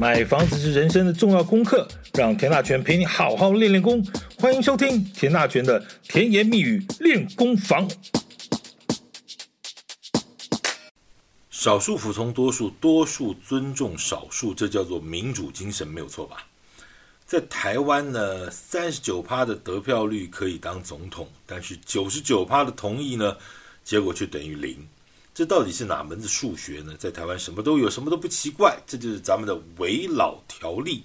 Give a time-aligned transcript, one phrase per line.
[0.00, 4.00] 买房子是人生的重要功课，让田大权陪你好好练练功。
[4.38, 7.90] 欢迎收听田大权的甜言蜜语练功房。
[11.50, 16.46] 少数服从多数，多数尊重少数，这叫做民主精神，没有错吧？
[17.26, 23.36] 在台湾呢，三十九趴的得票率可以当总统，但是九十九趴的同意呢，
[23.82, 24.78] 结果却等于零。
[25.38, 26.96] 这到底是哪门子数学呢？
[26.98, 31.04] 在台湾什么都有，什么都不奇怪，这就是咱们的危老条例。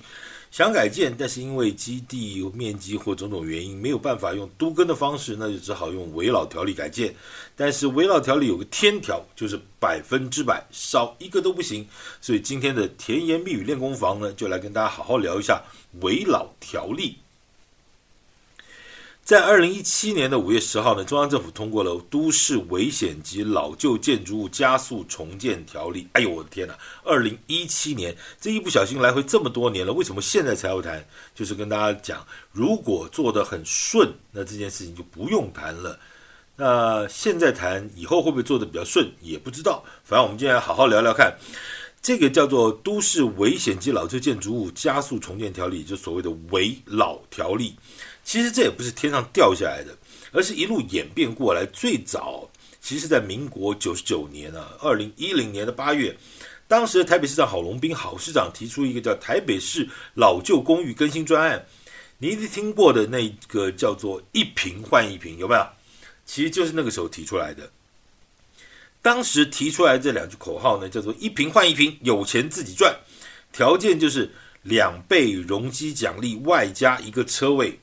[0.49, 7.13] 想改建，但是因为基地面积或种种原因没有办法用都更的方式，那就只好用危老条例改建。
[7.55, 11.87] 但是危老条例有个天条，就是百分之百，少一个都不行。
[12.19, 15.61] 所以今天的甜言蜜语练功房呢，就来跟大家好好聊一下
[16.01, 17.19] 危老条例。
[19.23, 26.03] 在二零一七年的五月十号呢，中央政府通过了《都市危险及老旧建筑物加速重建条例》。
[26.11, 26.77] 哎呦，我的天哪！
[27.05, 31.01] 二零一七年，这一不小心来回这么多年了，为什么现在才要谈？
[31.33, 35.97] 就是跟大家讲，如果做得很顺，那这件事情就不用谈了。
[36.57, 39.85] 那现在谈，以后会不会做得比较顺，也不知道。
[40.03, 41.33] 反正我们今天好好聊聊看，
[42.03, 47.73] 这个叫做《都市危险及老旧建筑物加速重建条例》，就所谓的“危老条例”。
[48.25, 49.97] 其实这也不是天上掉下来的，
[50.33, 51.65] 而是一路演变过来。
[51.67, 52.49] 最早
[52.81, 56.13] 其实，在民国九十九年啊，二零一零年的八月，
[56.67, 61.65] 当时的台北市长郝龙斌郝市长提出一个叫台北市老旧公寓更新专案，
[62.17, 65.65] 你一定听过的那个叫做“一坪换一坪”，有没有？
[66.25, 67.71] 其实就是那个时候提出来的。
[69.03, 72.95] 当时提出来这两句口号呢，叫做“一瓶换一瓶”，有钱自己赚，
[73.51, 77.77] 条件就是两倍容积奖励外加一个车位。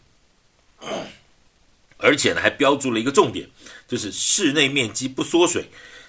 [1.99, 3.47] 而且呢，还标注了一个重点，
[3.87, 5.67] 就是室内面积不缩水。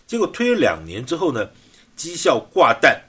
[0.07, 1.49] 结果推了两年之后呢，
[1.97, 3.01] 绩效挂蛋，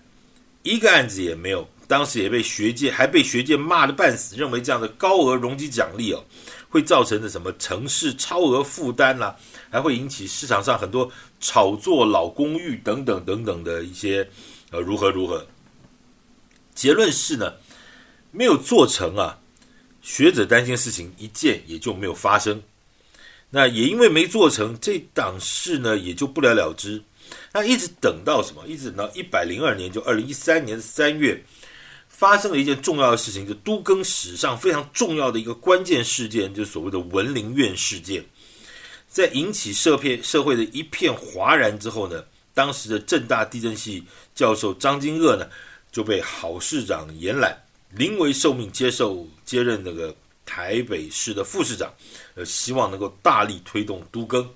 [0.65, 1.69] 一个案子也没有。
[1.89, 6.25] 当时也被学界还被学界骂得半死，认为这样的高额容积奖励哦，
[6.71, 9.37] 会造成的什么城市超额负担啦、
[9.73, 11.11] 还会引起市场上很多
[11.41, 14.29] 炒作老公寓等等等等的一些
[14.71, 15.45] 呃如何如何。
[16.75, 17.55] 结论是呢，
[18.31, 19.41] 没有做成啊。
[20.03, 22.61] 学者担心的事情一件也就没有发生，
[23.51, 27.01] 那也因为没做成，这档事呢也就不了了之。
[27.53, 28.67] 那一直等到什么？
[28.67, 31.41] 一直等到一百零二年，就二零一三年三月，
[32.09, 38.25] 发生了一件重要的事情，就都更史上非常重要的一个关键事件，就所谓的文林院事件。
[39.13, 42.25] 在引起社片社会的一片哗然之后呢，
[42.55, 44.03] 当时的政大地震系
[44.35, 45.47] 教授张金鶚呢
[45.93, 47.55] 就被郝市长延揽。
[47.91, 51.93] 临危受命接受接任那个台北市的副市长，
[52.35, 54.49] 呃，希望能够大力推动都更。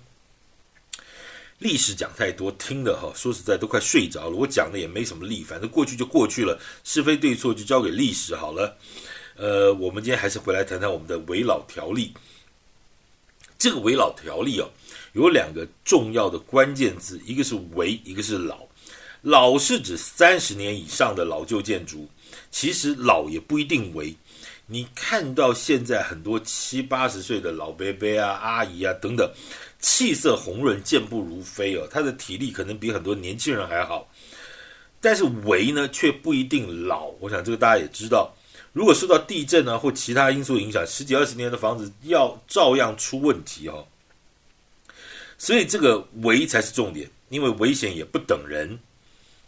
[1.58, 4.36] 历史讲太多，听的哈，说实在都快睡着了。
[4.36, 8.74] 我讲的也没什么力，反正过去就过去了，是非对错就交给历史好了。
[9.36, 12.14] 呃，我们今天还是回来谈谈我们的危老条例。
[13.58, 14.68] 这个危老条例哦，
[15.12, 18.66] 有两个重要的关键字，一个是危，一个是老。
[19.22, 22.08] 老是指三十年以上的老旧建筑。
[22.50, 24.14] 其实老也不一定为，
[24.66, 29.28] 你看到现在很多七八十岁的老伯伯啊、阿姨啊等等，
[29.80, 34.08] 气色红润、健步如飞哦，他的体力可能比很多年轻人还好。
[35.00, 37.06] 但是为呢，却不一定老。
[37.20, 38.34] 我想这个大家也知道，
[38.76, 43.86] 如果受到地震啊或其他因素影响，十几二十年的房子要照样出问题哦。
[45.38, 48.78] 所以这个危才是重点，因为危险也不等人。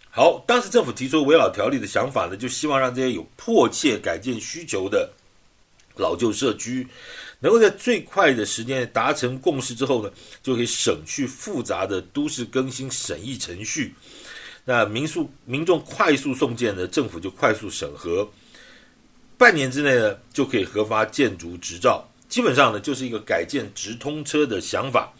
[0.08, 5.12] 好，当时政府提出危老条例的想法呢，就希望让这些有迫切改建需求的
[5.96, 6.88] 老旧社区，
[7.38, 10.10] 能够在最快的时间达成共识之后呢，
[10.42, 13.94] 就可以省去复杂的都市更新审议程序。
[14.64, 18.26] 那民宿民众快速送件呢，政府就快速审核，
[19.38, 22.06] 半年之内呢就可以核发建筑执照。
[22.28, 25.10] 基本上呢，就是一个改建直通车的想法，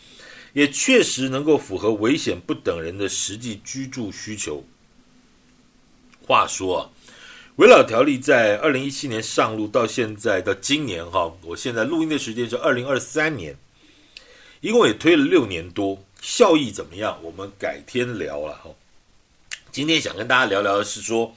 [0.52, 4.62] 也确实能够符合危险不等人的实际居住需求。
[6.26, 6.90] 话说啊，
[7.56, 13.56] 围老条例在二零一七年上路，到现在到今年哈，我现在录音的时间是二零二三年，
[14.60, 17.18] 一共也推了六年多，效益怎么样？
[17.22, 18.70] 我们改天聊了哈。
[19.72, 21.34] 今天想跟大家聊聊的是说，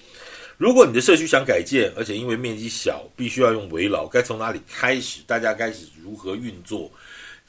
[0.61, 5.21] 如果你的社区想改建，而且因为面积小，必须要用围牢，该从哪里开始？
[5.25, 6.87] 大家开始如何运作？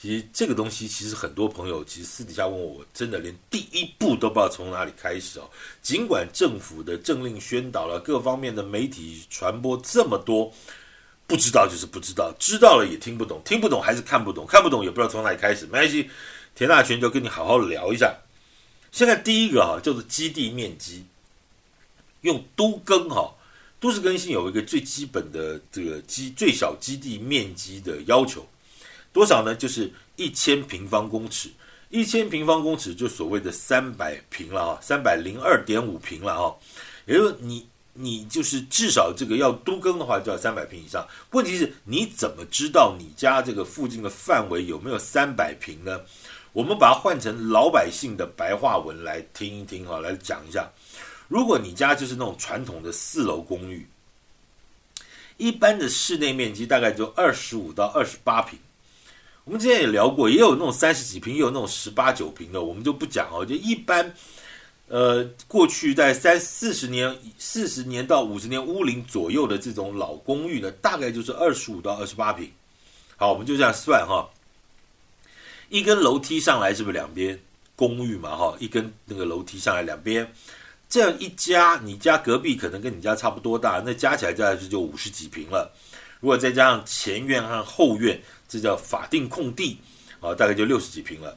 [0.00, 5.42] 其实这个东西，其实很多朋友其实私底下问我，真的连第一步都不知道从哪里开始哦。
[5.82, 10.50] 尽管政府的政令宣导了，各方面的媒体传播这么多，
[11.26, 15.66] 不知道就是不知道，知道了也听不懂，听不懂还是看不懂，看不懂也不知道从哪里开始。
[15.66, 16.08] 没关系，
[16.54, 18.16] 田大权就跟你好好聊一下。
[18.90, 21.04] 现在第一个哈叫做基地面积，
[22.22, 23.32] 用都更哈
[23.78, 28.46] 都市更新有一个最基本的这个基最小基地面积的要求，
[29.12, 29.54] 多少呢？
[29.54, 31.50] 就是一千平方公尺，
[31.90, 36.54] 一千平方公尺就所谓的三百平了啊，三百零二点五平了啊，
[37.06, 41.04] 也就你你就是至少这个要都更的话就要三百平以上。
[41.32, 46.00] 问题是你怎么知道你家这个附近的范围有没有三百平呢？
[46.52, 50.70] 我们把它换成老百姓的白话文来听一听哈，来讲一下。
[51.32, 53.86] 如果你家就是那种传统的四楼公寓，
[55.38, 58.58] 一般的室内面积大概就二十五到二十八平。
[59.44, 63.46] 我们之前也聊过，也有那种三十几平，也有那种十八九平的，我们就不讲哦。
[63.46, 64.14] 就一般，
[64.88, 72.52] 呃，过去在三四十年、四十年到五十年屋龄左右的这种老公寓呢，大概就是二十五到二十八平。
[73.16, 74.28] 好，我们就这样算哈。
[75.70, 77.40] 一根楼梯上来是不是两边
[77.74, 78.36] 公寓嘛？
[78.36, 80.30] 哈，一根那个楼梯上来两边。
[80.92, 85.72] 这样一家，你家隔壁可能跟你家差不多大，那加起来加起来就五十几平了。
[86.20, 89.78] 如果再加上前院和后院，这叫法定空地
[90.20, 91.34] 啊，大概就六十几平了。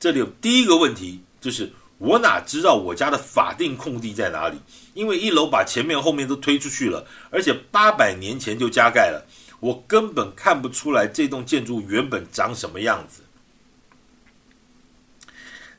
[0.00, 4.58] 这里有第一个问题，就是我哪知道我家的法定空地在哪里？
[4.94, 9.24] 因为一楼把前面后面都推出去了，而且八百年前就加盖了，
[9.60, 13.22] 我根本看不出来这栋建筑原本长什么样子。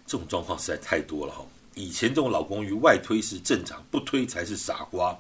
[0.06, 1.46] 这种状况实在太多了哈。
[1.78, 5.16] 以前这种老公寓外推是正常，不推才是傻瓜。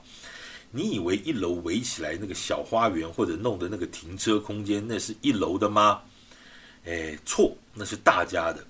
[0.71, 6.01] 你以为一楼围起来那个小花园或者弄的那个停车空间，那是一楼的吗？
[6.85, 8.65] 哎，错，那是大家的。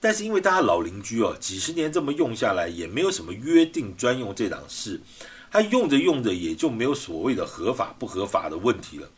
[0.00, 5.00] 但是因为大家老邻居哦，几十年这么用下来，也没有什么约定专用这档事，
[5.50, 9.08] 他用着用着也就没有所谓的合法不合法的问题了。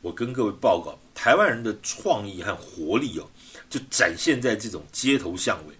[0.00, 3.28] 我跟各位报告，台湾人的创意和活力哦，
[3.68, 5.74] 就展现在这种街头巷尾。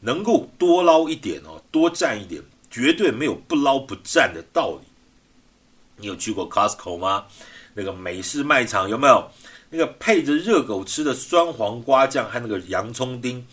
[0.00, 4.86] 能够多捞一点哦，多占一点，绝对没有不捞不占的道理。
[5.96, 7.26] 你有去过 Costco 吗？
[7.74, 9.30] 那个美式卖场有没有？
[9.68, 13.44] 那个配着热狗吃的酸黄瓜酱和那个洋葱丁，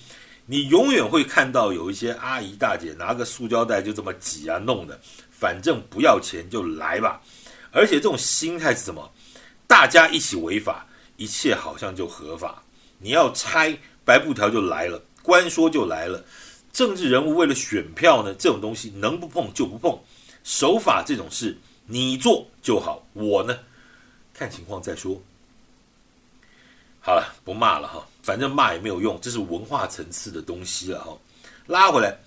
[0.45, 4.99] 你永远会看到有一些阿姨大姐拿个塑胶袋就这么挤啊弄的，
[5.31, 7.21] 反正不要钱就来吧。
[7.71, 9.11] 而且这种心态是什么？
[9.65, 10.85] 大家一起违法，
[11.17, 12.61] 一切好像就合法。
[12.99, 13.75] 你要拆
[14.05, 15.01] 白布条就来了。
[15.23, 16.23] 官说就来了，
[16.71, 19.97] 政治人物为了选票呢，这种东西能不碰就不碰，
[20.43, 23.57] 守法这种事你做就好，我呢
[24.33, 25.19] 看情况再说。
[26.99, 31.17] 好了，不骂了哈，反正骂也没有用，这是文化层次的东西了哈。
[31.67, 32.17] 拉回来，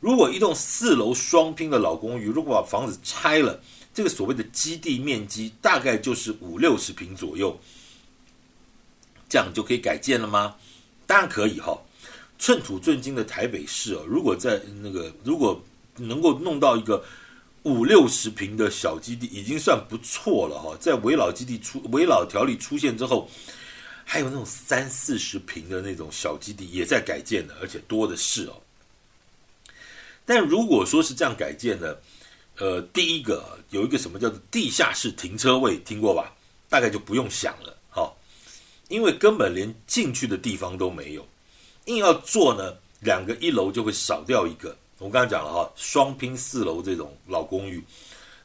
[0.00, 3.60] 如果一栋四楼双拼的老公寓，如果把房子拆了，
[3.94, 7.58] 这个所谓的基地面积大概就是五六十平左右，
[9.28, 10.56] 这样就可以改建了吗？
[11.06, 11.78] 当然可以哈。
[12.42, 15.62] 寸土寸金的台北市哦，如果在那个如果
[15.96, 17.00] 能够弄到一个
[17.62, 20.76] 五六十平的小基地，已经算不错了哈。
[20.80, 23.30] 在危老基地出危老条例出现之后，
[24.04, 28.60] 还有那种三四十平的那种小基地也在改建的，而且多的是哦。
[30.26, 31.94] 但如果说是这样改建呢，
[32.58, 36.34] 呃，第一个有一个什么叫做地下室停车位，听过吧？
[36.68, 38.12] 大概就不用想了哈，
[38.88, 41.24] 因为根本连进去的地方都没有。
[41.86, 44.76] 硬要做呢，两个一楼就会少掉一个。
[44.98, 47.82] 我刚才讲了哈，双拼四楼这种老公寓，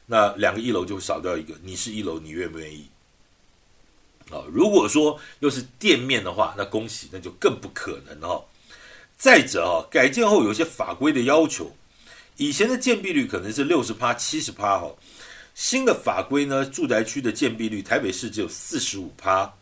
[0.06, 1.54] 那两个一楼就会少掉一个。
[1.62, 2.84] 你是一楼，你愿不愿意？
[4.30, 8.44] 啊，如果说又是店面的话，那恭喜，那就更不可能哈。
[9.16, 11.70] 再者啊，改建后有些法规的要求，
[12.36, 14.92] 以前的建蔽率可能是六十趴、七十趴哈，
[15.54, 19.54] 新的法规呢，住宅区的建蔽率，台北市只有四十五趴。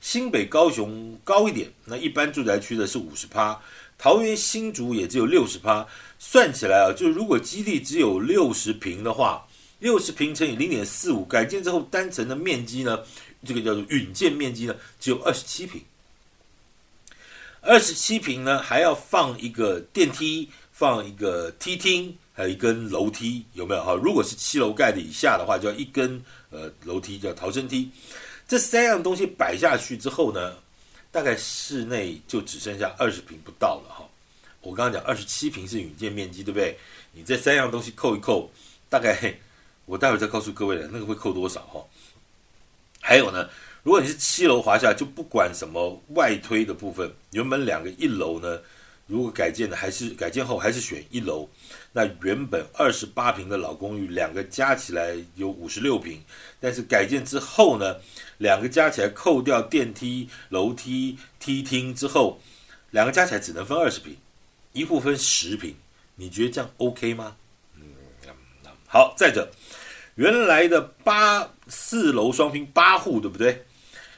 [0.00, 3.60] 新北、高雄高一点，那一般住宅区的是五十趴，
[3.98, 5.86] 桃园、新竹也只有六十趴。
[6.18, 9.46] 算起来啊，就是如果基地只有六十平的话，
[9.78, 12.98] 六十平乘以零点四五，改建之后单层的面积呢，
[13.46, 15.80] 这个叫做允建面积呢，只有二十七平。
[17.62, 23.94] 二十七平呢，还要放一个电梯，放一个梯厅，还有一根楼梯，有没有哈？
[23.94, 27.90] 如果是七楼盖的以下的话，就要一根呃楼梯，叫逃生梯。
[28.50, 30.56] 这三样东西摆下去之后呢，
[31.12, 34.04] 大概室内就只剩下二十平不到了哈。
[34.60, 36.76] 我刚刚讲二十七平是允建面积，对不对？
[37.12, 38.50] 你这三样东西扣一扣，
[38.88, 39.38] 大概
[39.84, 41.80] 我待会再告诉各位了，那个会扣多少哈？
[43.00, 43.48] 还有呢，
[43.84, 48.58] 如果你是七楼华厦，就不管什么外推的部分，原本两个一楼呢，
[49.10, 51.48] 如果改建的还是改建后还是选一楼。
[51.92, 56.22] 那原本二十八平的老公寓，两个加起来有五十六平，
[56.60, 57.96] 但是改建之后呢，
[58.38, 62.40] 两个加起来扣掉电梯、楼梯、梯厅之后，
[62.92, 64.16] 两个加起来只能分二十平，
[64.72, 65.74] 一户分十平，
[66.14, 67.36] 你觉得这样 OK 吗？
[67.74, 67.82] 嗯，
[68.86, 69.12] 好。
[69.16, 69.50] 再者，
[70.14, 73.64] 原来的八四楼双拼八户，对不对？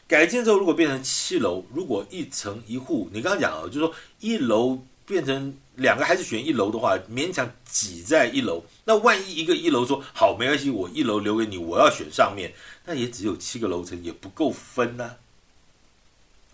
[0.06, 8.64] 改建之后如果变成七楼，如果一层一户，你刚刚讲啊，就是说一楼变成两个还是选一楼的话，勉强挤在一楼。
[8.86, 12.50] 那万一一个一楼说好没关系，我一楼留给你，我要选上面，
[12.86, 15.16] 那也只有七个楼层，也不够分呐、啊。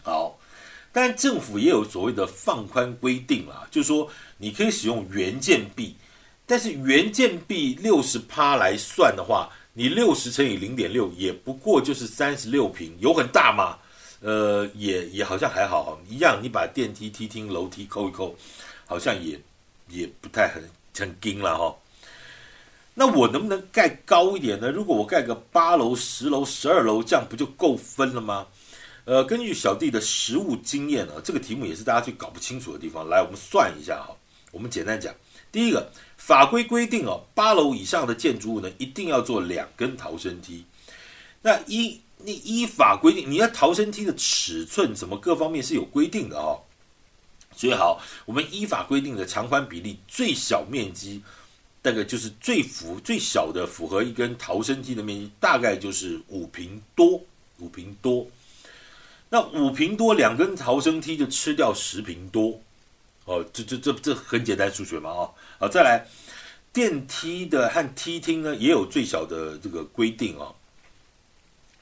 [0.02, 0.38] 好，
[0.90, 5.92] 但政府也有所谓的放宽规定啊，就是说你可以使用原建蔽，
[6.46, 9.48] 但是原建蔽六十趴来算的话。
[9.74, 13.78] 你六十乘以零点六，也不过就是三十六平，有很大吗？
[14.20, 16.40] 呃，也也好像还好，一样。
[16.42, 18.34] 你把电梯、梯厅、楼梯扣一扣，
[18.86, 19.40] 好像也
[19.88, 20.62] 也不太很
[20.96, 21.76] 很紧了哈。
[22.94, 24.70] 那我能不能盖高一点呢？
[24.70, 28.46] 如果我盖个八楼、十楼、十二楼，这样不就够分了吗？
[29.04, 33.08] 呃，根据小弟的实务经验啊，这个题目也是大家最搞不清楚的地方。
[33.08, 34.14] 来，我们算一下哈。
[34.50, 35.14] 我们简单讲，
[35.52, 35.90] 第一个。
[36.18, 40.62] 法规规定哦，八楼以上的建筑物呢，一定要做两根逃生梯。
[41.42, 46.60] 那依你依法规定，你要逃生梯的尺寸什么各方面是有规定的哦。
[47.54, 51.22] 所以好，我们依法规定的长宽比例，最小面积
[51.82, 57.20] 大概就是最符最小的符合一根逃生梯的面积，大概就是五平多，
[57.58, 58.26] 五平多。
[59.30, 62.60] 那五平多两根逃生梯就吃掉十平多。
[63.24, 66.06] 哦，这这这这很简单数学嘛，哦，好，再来，
[66.72, 70.54] 电梯的和梯厅呢也有最小的这个规定哦，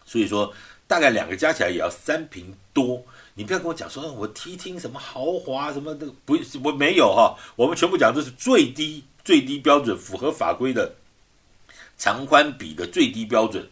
[0.06, 0.54] 所以说
[0.86, 3.04] 大概两个加起来也要三平多。
[3.34, 10.94] 你不要跟我讲说，我梯厅什么豪华什么的，不，我没有哈，我们全部讲这是最低最低标准，符合法规的
[11.98, 13.68] 长宽比的最低标准，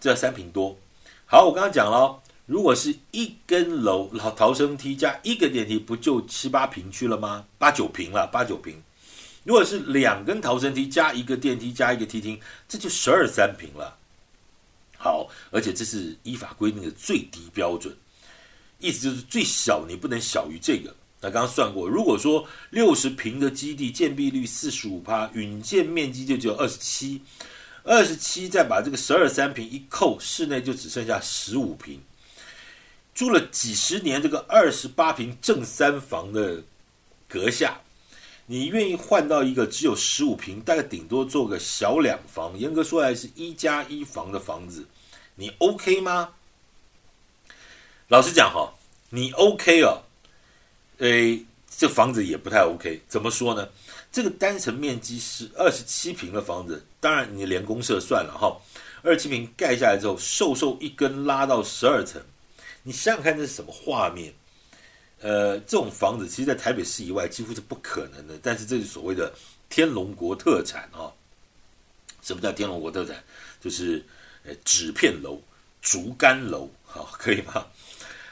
[0.00, 0.78] 这三平多。
[1.26, 2.22] 好，我刚刚讲了。
[2.44, 7.46] 如果是一根楼逃逃生梯加一个电梯，不就七八平去了吗？
[7.56, 8.82] 八九平了，八九平。
[9.44, 13.96] 如果是两根逃生梯加一个电梯加一个梯厅，这就十二三平了。
[15.02, 17.92] 好，而且这是依法规定的最低标准，
[18.78, 20.94] 意思就是最小你不能小于这个。
[21.20, 27.20] 那刚刚算过，如果说六十平的基地建蔽率四十五趴，允建面积就只有二十七，
[27.82, 32.00] 二十七再把这个十二三平一扣，室内就只剩下十五平。
[33.12, 36.62] 住了几十年，这个二十八平正三房的
[37.28, 37.80] 阁下，
[38.46, 44.86] 你愿意换到一个只有十五平，大概顶多做个小两房，严格说来是一加一房的房子，
[45.36, 46.30] 你 OK 吗？
[48.08, 48.72] 老实讲哈，
[49.10, 50.02] 你 OK 哦，
[50.98, 51.44] 诶，
[51.74, 53.00] 这房子也不太 OK。
[53.08, 53.68] 怎么说呢？
[54.10, 58.54] 这个单层面积是二十七平的房子，当然你连公设算了哈，
[59.02, 62.20] 二十七平盖下来之后，瘦瘦一根拉到十二层。
[62.82, 64.34] 你想想看，这是什么画面？
[65.22, 68.38] 呃，这种房子其实，在台北市以外几乎是不可能的。
[68.42, 69.32] 但是，这是所谓的
[69.70, 71.08] 天龙国特产啊！
[72.22, 73.22] 什么叫天龙国特产？
[73.60, 74.04] 就是
[74.44, 75.40] 呃纸片楼、
[75.80, 77.64] 竹竿楼，好， 可以吗？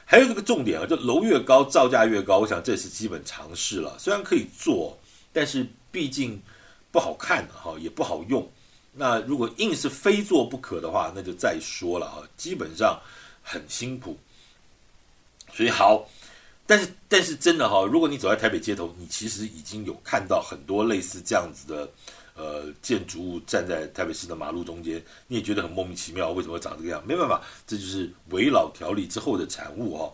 [0.04, 2.40] 还有这个重点啊，就楼越高，造价越高。
[2.40, 3.96] 我想这是基本常识了。
[3.96, 4.98] 虽然可以做，
[5.32, 6.42] 但是毕竟
[6.90, 8.50] 不好看哈，也不好用。
[8.92, 12.26] 那如果硬是非做不可的话，那就再说了啊。
[12.36, 13.00] 基本上
[13.40, 14.18] 很辛苦。
[15.52, 16.04] 所以好，
[16.70, 21.90] 但是但是真的哈，如果你走在台北街头，你其实已经有看到很多类似这样子的
[22.36, 27.04] 呃建筑物站在台北市的马路中间，你也觉得很莫名其妙，为什么会长这个样？
[27.04, 30.12] 没办法，这就是危老条例之后的产物哈。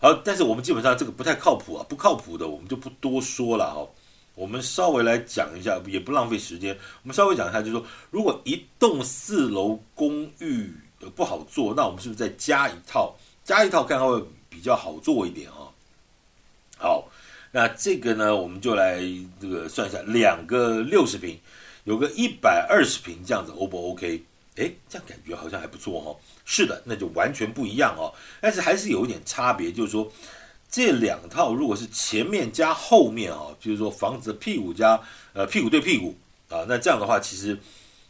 [0.00, 3.88] 好，但是我们基本上这个不太靠谱啊，不靠谱的我们就不多说了哈。
[4.34, 10.74] 我们稍微来讲一下，也不浪费时间，我们稍微讲一下，就是说，如果一栋四楼公寓
[11.14, 13.14] 不好做，那我们是不是再加一套？
[13.44, 14.20] 加一套看看会。
[14.50, 15.72] 比较好做一点、哦，
[16.76, 17.08] 好，
[17.52, 19.00] 那这个呢，我们就来
[19.40, 21.38] 这个算一下，两个六十平，
[21.84, 24.22] 有个一百二十平，这样子 O 不 OK？
[24.56, 26.18] 哎，这样感觉好像还不错、哦。
[26.44, 30.10] 是的，那就完全不一样哦，但是还是有一点差别，就是说
[30.68, 35.00] 这两套如果是前面加后面啊、哦，比如说房子的屁股加
[35.32, 36.16] 呃屁股对屁股
[36.48, 37.56] 啊，那这样的话，其实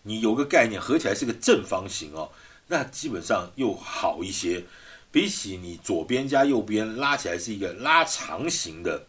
[0.03, 2.31] 你有个概念，合起来是个正方形哦，
[2.67, 4.65] 那基本上又好一些。
[5.13, 9.07] 比起你左边加右边拉起来是一个拉长型的，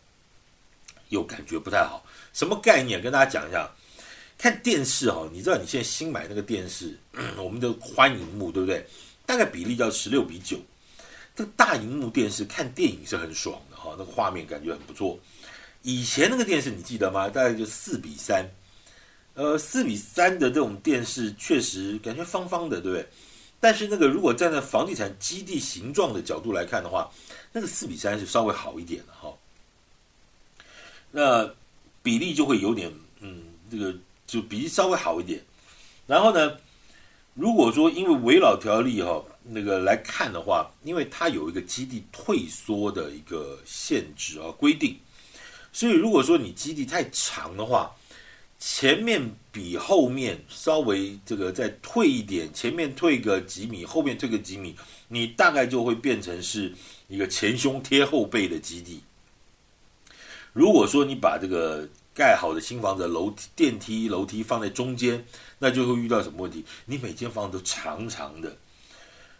[1.09, 2.05] 又感觉不太好。
[2.33, 3.01] 什么概念？
[3.01, 3.69] 跟大家讲一下。
[4.37, 6.97] 看电视哈，你知道你现在新买那个电视，
[7.37, 8.83] 我们的宽荧幕对不对？
[9.23, 10.57] 大概比例叫十六比九。
[11.35, 15.19] 这个大荧幕电视看电影是很爽的哈，那个画面感觉很不错。
[15.83, 17.29] 以前那个电视你记得吗？
[17.29, 18.43] 大概就四比三。
[19.35, 23.07] 呃，四比三的这种电视确实感觉方方的，对不对？
[23.61, 27.09] 但是那个，如果站在房地产基地形状的角度来看的话，
[27.53, 29.31] 那个四比三是稍微好一点的哈。
[31.11, 31.47] 那
[32.01, 35.39] 比例就会有点，嗯，这个就比例稍微好一点。
[36.07, 36.57] 然后呢，
[37.35, 44.99] 如果说因为围老条例哈、哦、那个来看的话，因为它有一个基地退缩的一个限制啊规定，
[45.71, 47.95] 所以如果说你基地太长的话，
[48.63, 54.75] 前面比后面稍微这个再退一点，前面退个几米，后面退个几米，
[55.07, 56.71] 你大概就会变成是
[57.07, 59.01] 一个前胸贴后背的基地。
[60.53, 65.25] 如果说你把这个盖好的新房子楼梯、电梯、楼梯放在中间，
[65.57, 66.63] 那就会遇到什么问题？
[66.85, 68.55] 你每间房子都长长的，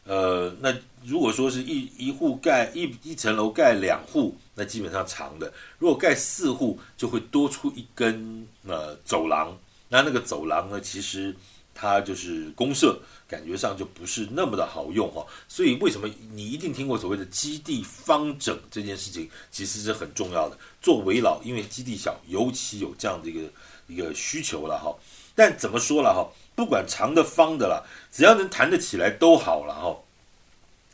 [0.05, 0.73] 呃，那
[1.05, 5.47] 如果说是一一户盖一一层楼盖两户，那基本上长的；
[5.79, 9.57] 如果盖四户，就会多出一根呃走廊。
[9.89, 11.35] 那那个走廊呢，其实
[11.73, 12.99] 它就是公社。
[13.31, 20.57] 感觉上就不是那么的好用哈，所以为什么你一定听过所谓的基地方整这件事情，其实是很重要的。
[20.81, 23.49] 做危老，因为基地小，尤其有这样的一个
[23.87, 24.93] 一个需求了哈。
[25.33, 26.27] 但怎么说了哈，
[26.61, 29.97] 不管长的方的了，只要能弹得起来都好了哈。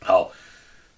[0.00, 0.32] 好，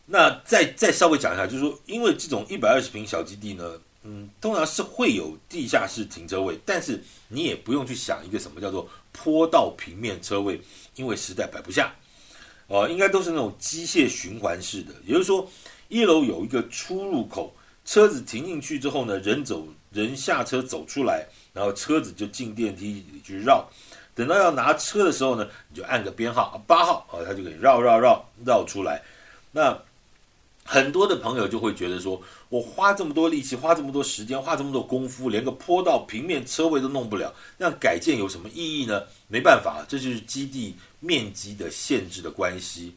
[0.07, 3.81] 那再再稍微讲一下，就是说，因为这种一百二十平小基地呢。
[4.05, 10.61] 嗯，通常是会有地下室停车位，但是你也不用去想一个什么叫做坡道平面车位，
[10.95, 11.93] 因为实在摆不下。
[12.69, 15.51] 哦，应该都是那种机械循环式的，也就是说，
[15.89, 17.53] 一楼有一个出入口，
[17.85, 23.69] 车子停进去之后呢，人走人下车走出来，然后车子就进电梯里去绕，
[24.21, 29.03] 等到要拿车的时候呢，你就按个编号，八号，啊，他就给你绕绕绕绕出来，
[29.51, 29.77] 那。
[30.63, 39.03] 很多的朋友就会觉得说，我花这么多力气，花这么多时间，花这么多功夫，连个坡道平面车位都弄不了，那改建有什么意义呢？
[39.27, 42.95] 没办法，这就是基地面积的限制的关系。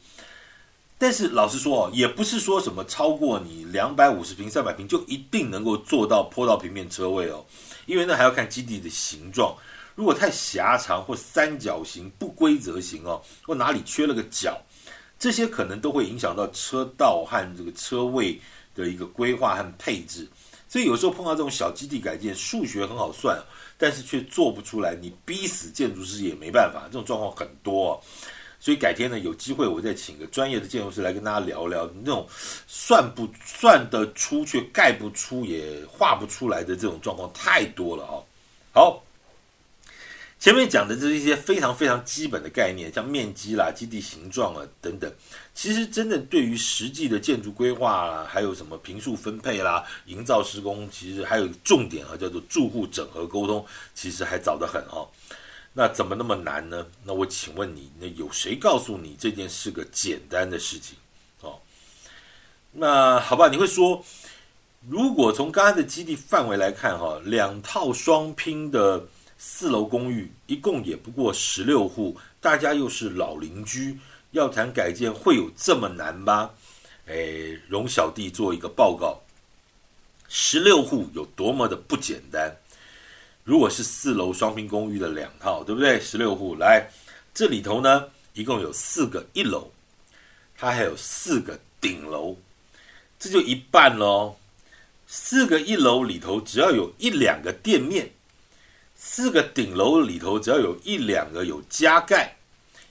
[0.99, 7.43] 但是老实说哦，也不是说什么超过你两百五十平、三百平就一定能够做到坡道平面车位哦，
[7.87, 9.55] 因为那还要看基地的形状。
[9.95, 14.61] 如果太狭长或三角形、不规则形哦，或哪里缺了个角。
[15.19, 18.37] 这些可能都会影响到车道和这个车位
[18.75, 20.27] 的一个规划和配置，
[20.67, 23.41] 所以有时候碰到这种小基地改建，数学很好算，
[23.77, 28.03] 但是却做不出来，你逼死建筑师也没办法，这种状况很多。
[28.59, 32.27] 所以改天呢，有机会我再请个专业的建筑师来跟大家聊聊，那种
[32.67, 38.19] 算不算得出却盖不出也画不出来的这种状况太多了啊。
[38.73, 39.01] 好。
[40.43, 45.09] 前面讲的这是一些非常非常基本的概念，像面积啦、基地形状啊等等。
[45.55, 55.07] 其实真的对于实际的建筑规划啦，还有什么平数分配啦、营造施工，其实还有重点啊，叫做住户整合沟通，其实还早得很哦。
[55.71, 56.85] 那怎么那么难呢？
[57.05, 60.97] 那我请问你，那有谁告诉你这件是个简单的事情？
[61.39, 61.57] 哦，
[62.73, 64.03] 那好吧，你会说，
[64.89, 69.07] 如果从刚才的基地范围来看，哈，两套双拼的。
[69.45, 73.99] 四楼公寓一共也不过十六户，大家又是老邻居，
[74.31, 76.49] 要谈改建会有这么难吗？
[77.07, 77.15] 哎，
[77.67, 79.19] 容小弟做一个报告，
[80.29, 82.55] 十六户有多么的不简单。
[83.43, 85.99] 如果是四楼双拼公寓的两套，对不对？
[85.99, 86.89] 十六户来，
[87.33, 89.69] 这里头呢，一共有四个一楼，
[90.55, 92.37] 它还有四个顶楼，
[93.19, 94.37] 这就一半喽。
[95.05, 98.09] 四个一楼里头，只要有一两个店面。
[99.05, 102.37] 四个顶楼里头，只要有一两个有加盖，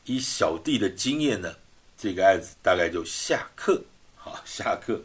[0.05, 1.53] 以小弟的经验呢，
[1.97, 3.83] 这个案子大概就下课。
[4.15, 5.03] 好，下课。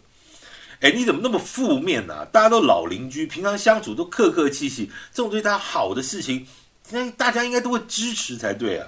[0.81, 6.45] 哎，你怎么那么负面呢、大家都老邻居，平常相处都客客气气，这种对他好的事情，
[6.89, 8.87] 那大家应该都会支持才对啊。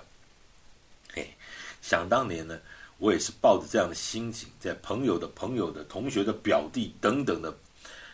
[1.13, 1.33] 嘿，
[1.81, 2.59] 想当年呢，
[2.97, 7.57] 我也是抱着这样的心情，在朋友的朋友的同学的表弟等等的。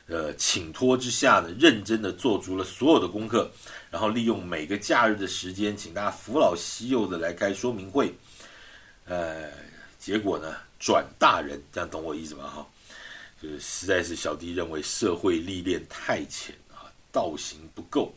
[0.08, 3.50] 呃，请托之下呢，认真的做足了所有的功课，
[3.90, 8.14] 然后利用每个假日的时间，请大家扶老携幼的来开说明会。
[9.06, 9.50] 呃，
[9.98, 12.48] 结果呢，转大人，这样懂我意思吗？
[12.48, 12.68] 哈，
[13.42, 18.14] 就是实在是小弟认为社会历练太浅啊，道行不够。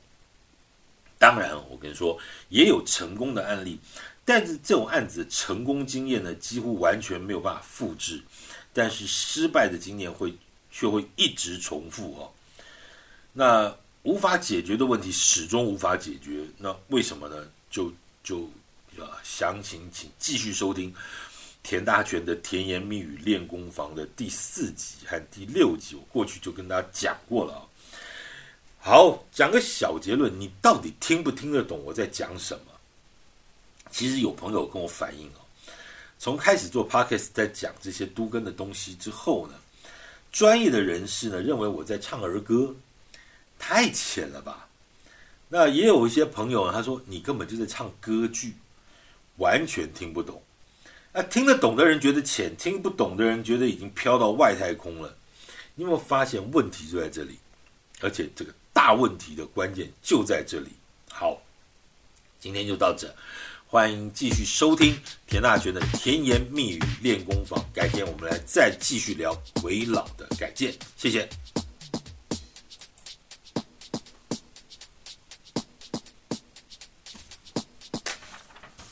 [1.18, 2.18] 当然，我跟你说，
[2.50, 3.80] 也有成功的案例，
[4.26, 8.22] 但是这种案子成功经验呢，几乎完全没有办法复制，
[8.74, 10.34] 但是失败的经验会。
[10.78, 12.30] 却会一直重复哦，
[13.32, 17.44] 那无法解决的问题始终无法解决，那为什么呢？
[17.68, 18.42] 就就
[18.96, 20.94] 啊，详情请继续收听
[21.64, 27.66] 田大权的甜言蜜语练功房的第四集和第六集，我过去就跟大家讲过了啊。
[28.78, 32.66] 好，讲个小结论，你到底听不听得懂我在讲什么？
[33.90, 35.42] 其实有朋友跟我反映哦，
[36.20, 39.54] 从开始做 Podcast 在讲这些都跟的东西之后呢。
[40.30, 42.74] 专业的人士呢认为我在唱儿歌，
[43.58, 44.68] 太浅了吧？
[45.48, 48.54] 那也有一些朋友他说你根本就在唱歌剧，
[49.36, 50.42] 完全听不懂。
[51.12, 55.16] 那听得懂的人觉得浅，听不懂的人觉得已经飘到外太空了。
[55.74, 57.38] 你有没有发现问题就在这里？
[58.00, 60.68] 而且这个大问题的关键就在这里。
[61.10, 61.40] 好，
[62.38, 63.12] 今天就到这，
[63.70, 67.62] 欢迎继续收听田大全的甜言蜜语练功房。
[67.70, 70.72] 改天我们来再继续聊鬼佬的改建。
[70.96, 71.28] 谢谢。